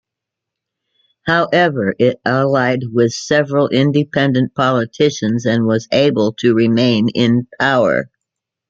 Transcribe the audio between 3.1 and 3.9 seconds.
several